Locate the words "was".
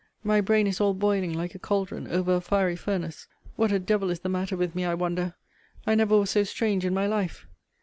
6.17-6.31